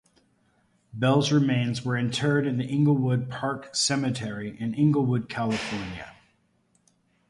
Bell's 0.95 1.31
remains 1.31 1.85
were 1.85 1.95
interred 1.95 2.47
in 2.47 2.57
the 2.57 2.63
Inglewood 2.65 3.29
Park 3.29 3.75
Cemetery 3.75 4.57
in 4.59 4.73
Inglewood, 4.73 5.29
California. 5.29 6.15